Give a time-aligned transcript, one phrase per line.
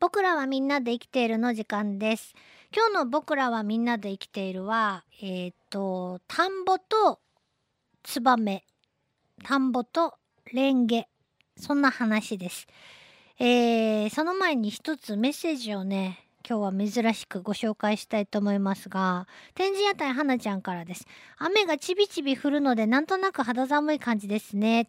[0.00, 2.34] 僕らはみんなで生きているの時間です。
[2.74, 7.20] 今日の僕らはみんなで生きているは、えっ、と、田んぼと
[8.02, 8.64] ツバメ、
[9.44, 10.14] 田んぼと
[10.54, 11.06] レンゲ、
[11.58, 12.66] そんな話です。
[13.38, 21.06] えーその前に一つメッセージをね、今日は珍しくご紹介したいと思いますが、展示屋台花ちゃんからです。
[21.36, 24.88] 雨がちびちび降るので、なんとなく肌寒い感じですね。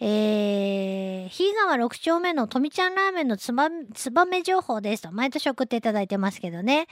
[0.00, 6.88] えー、日川6丁目のとみちゃんラーメンのつばつばめ情報ですと毎年送っていただいてますけどね。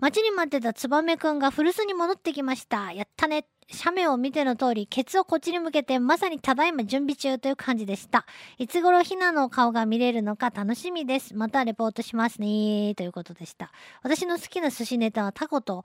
[0.00, 2.92] 待ちに待ってたつばめくんが古巣に戻ってきました。
[2.92, 3.46] やったね。
[3.72, 8.26] 斜面を見ての通りケツをこっちに向けてまさにただいま準備中という感じでした。
[8.58, 11.34] いつ頃ひなの顔が見れるのか楽しみです。
[11.34, 13.72] またレポートしますねということでした。
[14.02, 15.84] 私の好きな寿司ネタはタコと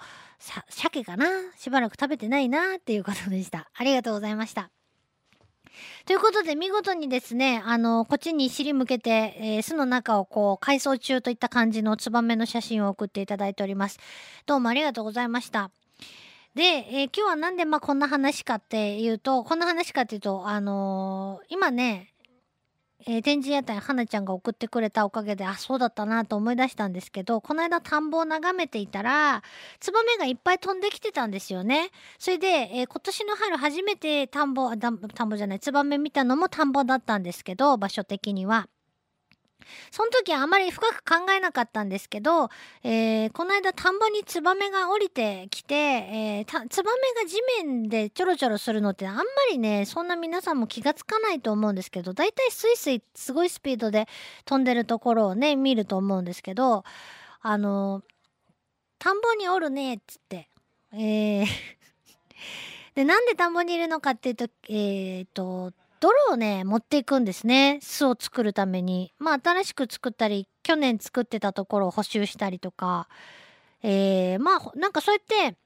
[0.70, 1.27] 鮭かな？
[1.55, 3.70] しばらく食べてないなっていうことでした。
[3.73, 4.77] ありがとうございました。
[6.05, 14.00] ということで見事にですねあのこっちに尻向けて、えー巣の中をこう改装中といった感じのツバメの写真を送っていただいております。
[14.45, 15.72] どうもありがとうございました。
[16.56, 22.14] で、えー今日はなんでまあこんな話かっていうとこんな話かっていうとあのー今ね
[23.06, 29.44] えー展示屋台はなちゃんが送ってくれたおかげであそうだったなと思い出したんですけどこの間田んぼを眺めていたら
[29.80, 31.92] ツバメがいっぱい飛んできてたんですよね。
[32.18, 38.68] それで、えー今年の春初めて田んぼあだ田んぼじゃないツバメ見たのも田んぼだったんですけど場所的には。
[39.91, 42.50] その時あまり深く考えなかったんですけど、
[42.83, 54.08] えーこの間田んぼにツバメが降りてきて、えーたツバメが地面でちょろちょろするのってあんまりねそんな皆さんも気がつかないと思うんですけどだいたいスイスイすごいスピードで
[54.45, 56.83] 飛んでるところをね見ると思うんですけど
[57.41, 58.03] あの
[59.00, 60.50] 田んぼにおるねっつって、
[60.94, 61.45] えー
[62.95, 67.80] でなんで田んぼにいるのかっていうとえっ、と泥をね持っていくんですね。
[67.81, 69.14] 巣を作るために。
[69.20, 73.08] まあ新しく作ったり去年作ってたところを補修したりとか。
[73.84, 75.58] えー、まあなんかそうやって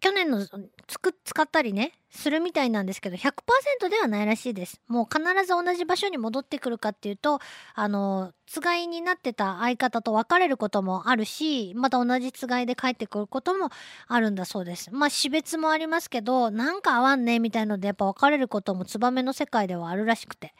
[0.00, 0.46] 去年の
[0.86, 4.80] つく使ったりねするみたいなんですけど100%ではないらしいです。
[4.88, 7.40] もう必ず同じ場所に戻ってくるかっていうと
[7.74, 13.70] あのつがいになってた相方と別れることもあるしまた同じつがいで帰ってくることも
[14.06, 14.90] あるんだそうです。
[14.92, 20.54] まあ死別もありますけどなんか合わんねみたいのでやっぱ別れることもツバメの世界ではあるらしくて。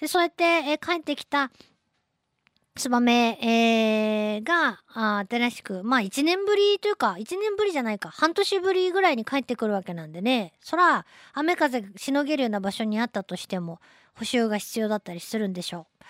[0.00, 1.50] でそうやって、え帰ってきた
[2.78, 4.78] ツバメ、えーが
[5.28, 13.80] 新しくまあ1年ぶりというか1年ぶりじゃないか半年ぶりぐらいに帰ってくるわけなんでねそら雨風しのげるような場所にあったとしても
[14.14, 16.04] 補修が必要だったりするんでしょう。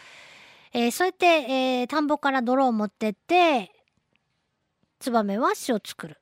[0.75, 3.73] えーそうやって、えー田んぼから泥を持ってって
[4.99, 6.19] ツバメは巣を作る。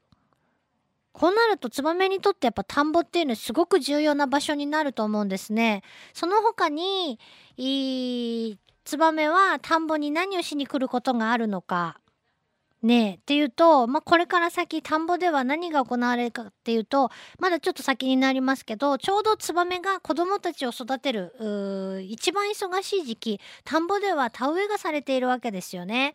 [1.13, 5.83] こうなるとツバメにとってやっぱ田んぼっていうのはすごく重要な場所になると思うんですね。
[6.13, 7.19] その他に
[7.57, 12.01] いいツバメは田んぼに何をしに来ることがあるのか。
[12.83, 17.11] ねえっていうと、まあ、これから先田んぼでは何が行われるかっていうと
[17.41, 21.33] まだちょっと先になりますけどちょうどツバメが子どもたちを育てる
[22.05, 26.15] 一番忙しい時期田んぼでは田植えがされているわけですよね。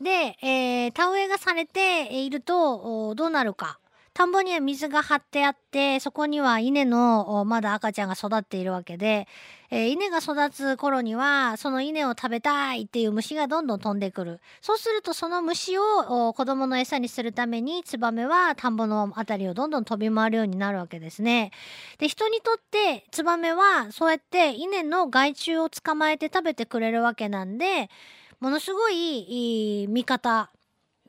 [0.00, 3.78] で、えー田植えがされているとどうなるか
[4.14, 9.26] 田んぼには水が張ってあってそこには稲のまだ赤ちゃんが育っているわけで、
[9.70, 21.50] えー稲が育つ頃にはその稲を食べたいっていう虫がどんどん飛んでくるそうするとその虫を子供の餌にするためにツバメは田んぼのあたりをどんどん飛び回るようになるわけですね。
[21.98, 27.90] で人にとってツバメはそうやって稲の害虫を捕まえて食べてくれるわけなんで
[28.38, 30.50] ものすごいいい味方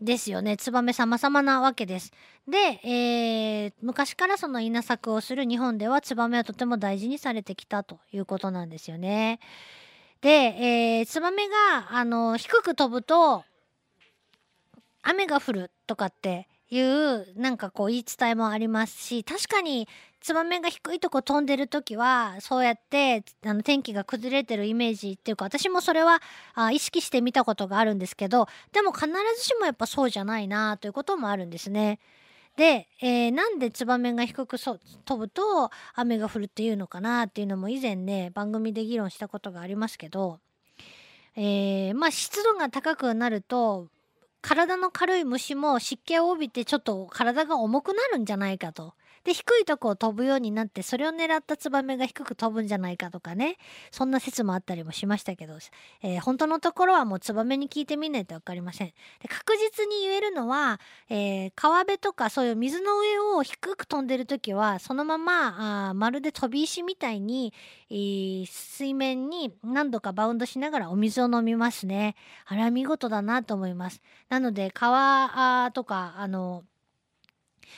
[0.01, 0.57] ですよね。
[0.57, 2.11] ツバメ様々なわけです。
[2.47, 9.39] で、えー昔からその稲作をする日本ではツバメはとても大事にされてきたということなんですよね。
[10.21, 13.43] で、えーツバメがあの低く飛ぶと
[15.01, 19.87] 雨が降るとかっていうなんかこう言い伝えもありますし確かに
[20.25, 26.19] ツバメが低いとこ飛んでる時はそうやってあの天気が崩れてるイメージっていうか私もそれは
[26.55, 29.05] あ意識してみたことがあるんですけどでも必
[29.37, 31.99] ずしもやっぱそうじゃないなということもあるんですね。
[32.57, 40.39] で、えーなんでツバメが低くそ飛ぶと雨が降るっていうのかなっていうのも以前ね番組で議論したことがありますけど、
[41.35, 43.89] えーまあ湿度が高くなると
[44.41, 48.95] 体の軽い虫も湿気を帯びてちょっと体が重くなるんじゃないかと。
[49.25, 53.57] で低いとこを飛ぶようになってそれを狙ったツバメが低く飛ぶんじゃないかとかね
[53.91, 55.57] そんな説もあったりもしましたけど、
[56.03, 58.87] えー、本当のところはもうツバメに聞いてみないと分かりません。
[58.87, 60.79] で確実に言えるのは、
[61.09, 67.51] えー、川辺とかそういう水の上を低く飛んでる時はそのままあまるで飛び石みたいに、
[67.89, 72.15] えー、水面に何度かバウンドしながらお水を飲みますね。
[72.45, 74.01] あれは見事だなと思います。
[74.29, 76.63] なので川とかあの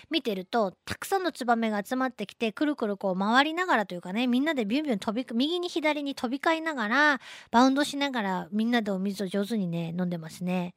[0.10, 10.76] 見てるとたくさんのツバメが集まってきてくるくるこう回りながらというかねみんなでビュンビュン飛び右に左に飛び交いながらバウンドしながらみんなでお水を上手にね飲んでますね。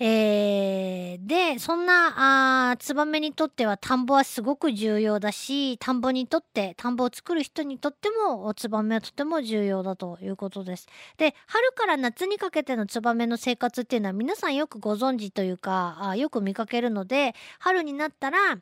[0.00, 10.88] えー、でそんなあツバメにとっては田んぼはすごく重要だし田んぼにとって田んぼを作る人にとってもツバメはとても重要だということです。
[11.16, 18.58] で春から夏にかけてのツバメの生活っていうのは皆さんよくご存知というかあよく見かけるので春になったら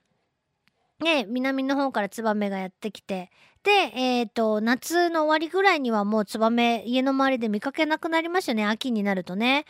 [1.02, 3.30] ね、南の方からツバメがやってきて
[3.64, 9.64] で、えーと、夏の終わりぐらいにはもうツバメ家の周りで見かけなくなりますよね秋になるとね。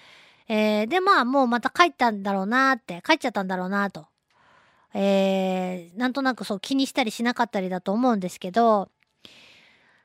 [0.49, 4.06] えー、でまあもうまた帰ったんだろうなって帰っちゃったんだろうなと、
[4.94, 8.89] えー、なんとなくそう気にしたりしなかったりだと思うんですけど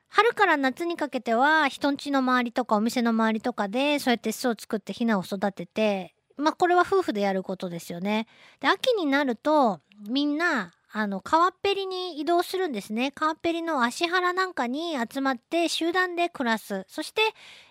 [0.09, 8.27] 春から夏にかけては人んちの周りとかお店の周りとかでそうやって巣を作ってヒナを育ててまあこれは夫婦でやることですよね。
[8.59, 13.11] で秋になるとみんなあの川っぺりに移動するんですね。
[13.11, 16.85] 川っぺりの芦原なんかに集まって集団で暮らす。
[16.87, 17.21] そして、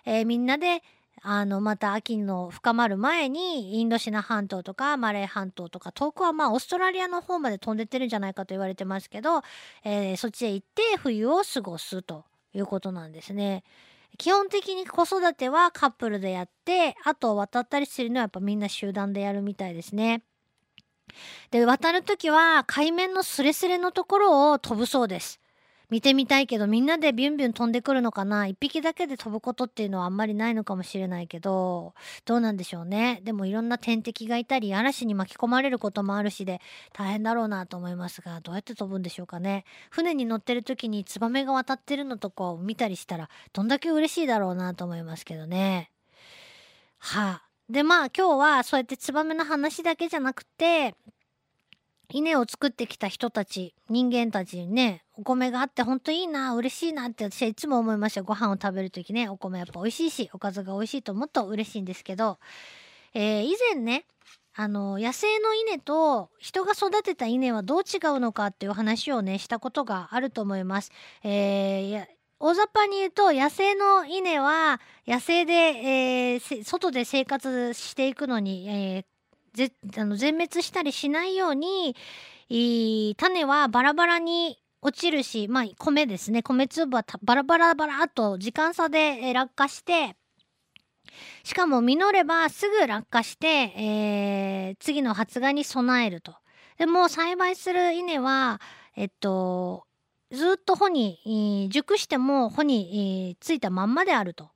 [0.05, 0.83] えー、みんなで
[1.29, 9.41] あのまた秋の深まる前にインドシナ半島とかマレー半島とか遠くはまあオーストラリアの方まで飛んでってるんじゃないかと言われてますけど、
[9.83, 13.65] えー、そっちへ行って冬を過ごすということなんですね。
[14.17, 20.23] 基本的に子育てはカップルでやってあと渡ったりするのはやっぱみんな集団でやるみたいですね。
[21.51, 25.41] で渡る時は海面のスレスレのところを飛ぶそうです。
[25.89, 28.45] 見てみたいけどみんなでビュンビュン飛んでくるのかな？
[28.45, 31.93] 一匹だけで飛ぶことっていうのはあんまりないのかもしれないけど
[32.25, 33.21] どうなんでしょうね？
[33.23, 36.59] でもいろんな天敵がいたり嵐に巻き込まれることもあるしで
[36.93, 39.63] 大変だろうなと思いますがどうやって飛ぶんでしょうかね？
[39.89, 45.89] 船に乗ってる時にツバメが渡ってるのとかを見たりしたらどんだけ嬉しいだろうなと思いますけどね。
[46.99, 47.43] はあ。
[47.69, 50.95] でまあ今日はそうやってツバメの話だけじゃなくて
[52.09, 62.39] 稲を作ってきた人たち人間たちにねお米があってほんといいな嬉しいなって私はいつも思いましたご飯を食べる時ねお米やっぱ美味しいしおかずが美味しいともっと嬉しいんですけど、
[63.13, 64.05] えー、以前ね
[64.59, 70.91] あの野生の稲と人が育てた稲はどう違うのかっていう話をねしたことがあると思います。
[71.23, 72.05] えー、
[72.39, 79.05] 大雑把に言うと野生の稲は野生で、えー、外で生活していくのに、えー、
[79.57, 81.95] ぜあの全滅したりしないように
[83.17, 90.15] 種はバラバラに落ちるし、まあ、米ですね米粒はバラバラバラっと時間差で落下して
[91.43, 96.35] しかも実ればすぐ落下して、えー、次の発芽に備えると。
[96.77, 98.61] でも栽培する稲は
[98.95, 99.85] えっと
[100.31, 104.51] ずっと穂に熟しても穂についたまんまであると。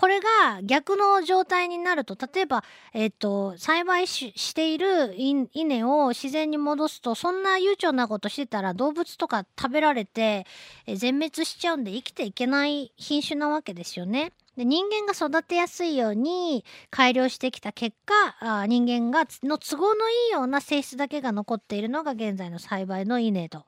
[0.00, 2.64] これが逆の状態になると例えば、
[2.94, 10.46] えっと、栽培している稲を自然に戻すとそんな悠長なことしてたら動物とか食べられて、
[10.86, 14.32] え全滅しちゃうんで生きていけない品種なわけですよね。
[14.56, 23.66] で人間が育てやすいように改良してきた結果あ人間がの都合のいいような性質だけが残っているのが現在の栽培の稲と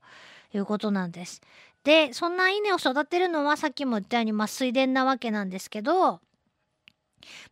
[0.55, 1.43] いうことなんです。
[1.85, 6.21] でそんな稲を育てるのはさっきも言ったように、まあ、水田なわけなんですけど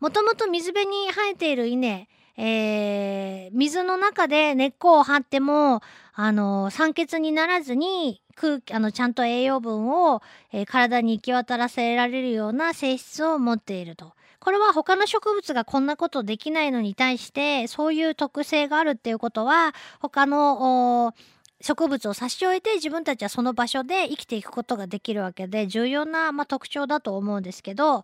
[0.00, 5.82] もともと水辺に生えている稲、えー、水の中で根っこを張っても
[6.12, 10.22] あの酸欠にならずに空気あのちゃんと栄養分を、
[10.52, 14.12] えー、体に行き渡らせられるような性質を持っていると。
[14.40, 21.12] これは他の植物がこんなことできないのに対してそういう特性があるっていうことは他の
[21.60, 28.02] 植物を差し置いて自分たちはその場所で生きていくことができるわけで重要な、まあ、特徴だと思うんですけど、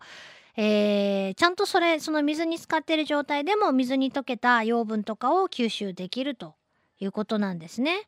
[0.55, 6.55] えー、ちゃんとそれその水に浸かっている状態でも水に溶けた養分とかを吸収できると
[6.99, 8.07] いうことなんですね。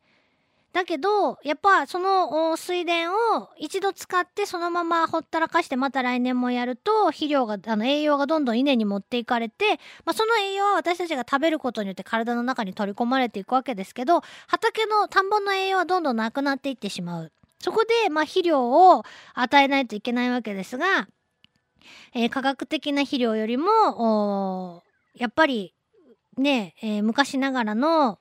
[0.72, 17.32] だけどやっぱその水田を一度使ってそのままほったらかしてまた来年もやると肥料があの栄養がどんどん稲に持っていかれて、まあ、その栄養は私たちが食べることによって体の中に取り込まれていくわけですけど畑の田んぼの栄養はどんどんなくなっていってしまう。
[17.62, 21.10] そこで、まあ、肥料を与えないといけないわけですが、
[22.14, 24.84] えー、科学的な肥料よりも
[25.14, 25.74] やっぱり
[26.38, 28.20] ね、えー、昔ながらの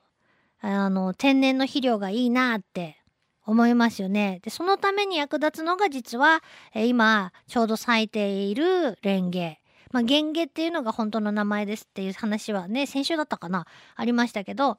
[0.61, 2.97] あの天然の肥料がいいなって
[3.45, 4.39] 思いますよね。
[4.43, 9.59] でそのために役立つのが実は、え今ちょうど咲いているレンゲ。
[9.91, 14.77] まあ、ゲンゲっていうのが本当の名前ですっていう話はね先週だったかなありましたけど、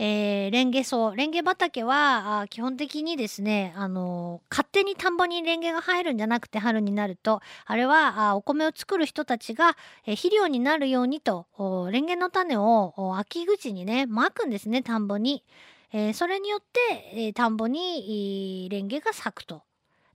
[0.00, 9.76] えーレンゲ草レンゲ畑は基本的にですね、あのー勝手に田んぼにレンゲが生えるんじゃなくて春になるとあれはあお米を作る人たちが、
[10.06, 11.46] えー肥料になるようにと
[11.90, 15.44] レンゲの種を秋口にねまくんですね田んぼに。
[15.92, 16.80] えーそれによって、
[17.14, 19.62] えー田んぼにレンゲが咲くと。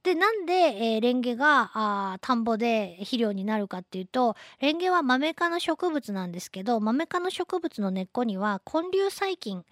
[0.04, 9.64] でなんで、えーレンゲがあ田んぼで肥料になるかっていうとレンゲはマメ科の植物なんですけどマメ科の植物の根っこには根粒細菌、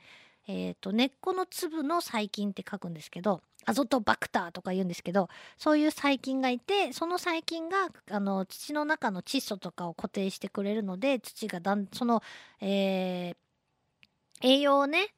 [0.47, 12.23] えー、と根っこの粒の細菌って書くんですけどアゾトバクターとか言うんですけどそういう細菌がいてその細菌があの土の中の窒素とかを固定してくれるので土がだんその、
[12.61, 13.35] えー
[14.43, 15.13] 栄養をね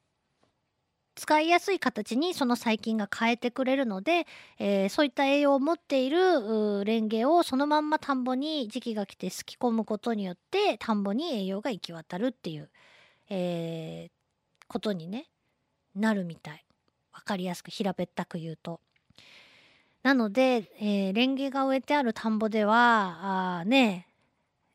[1.16, 4.26] 使いやすい形にその細菌が変えてくれるので、
[4.58, 12.70] えーそういった栄養を持っているレンゲをそのまんま田んぼに時期が来てすき込むことによって田んぼに栄養が行き渡るっていう、
[13.30, 14.10] えー
[14.66, 15.26] ことにね
[15.94, 16.64] なるみたい
[17.12, 18.80] わかりやすく平べったく言うと。
[20.02, 24.08] なので、えーレンゲが植えてある田んぼではあね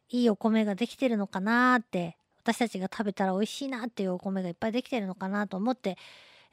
[0.10, 5.98] いいお米ができてるのかなって私たちが食べたら美味しいなっていうお米がいっぱいできてるのかなと思って、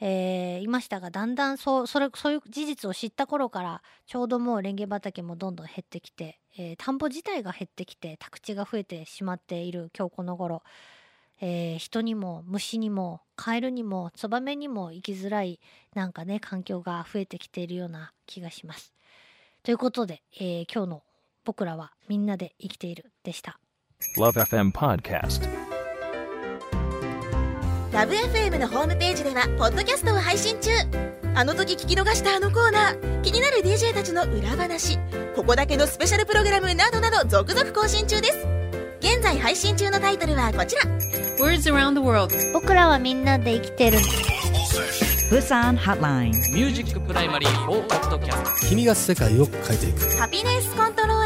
[0.00, 10.62] えーいましたがだんだんそうそれそういう事実を知った頃からちょうどもうレンゲ畑もどんどん減ってきて、えー田んぼ自体が減ってきて宅地が増えてしまっている今日この頃、
[11.40, 15.60] えー人にも虫にもカエルにもツバメにも生きづらい
[15.94, 18.92] なんかね環境が増えてきているような気がします。
[19.62, 21.02] ということで、えー今日の
[21.44, 23.58] 「僕らはみんなで生きている」でした。
[24.18, 25.65] Love FM Podcast.
[27.96, 30.70] ラブ f m のホームページではポッドキャストを配信中。
[31.34, 33.22] あの時聞き逃したあのコーナー。
[33.22, 34.98] 気になる DJ たちの裏話。
[35.34, 38.46] ここだけのスペシャルプログラムなどなど続々更新中です。
[39.00, 40.82] 現在配信中のタイトルはこちら。
[41.40, 42.34] Words around the world.
[42.52, 43.96] 僕らはみんなで生きてる。
[45.30, 46.32] Busan Hotline.
[46.52, 50.18] ミュージックプライマリー4ポッドキャスト君が世界を変えていく。
[50.18, 51.25] ハピネスコントロー